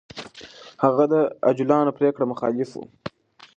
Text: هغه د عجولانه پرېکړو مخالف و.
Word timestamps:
هغه 0.83 1.03
د 1.13 1.15
عجولانه 1.47 1.91
پرېکړو 1.97 2.29
مخالف 2.31 2.69
و. 2.75 2.81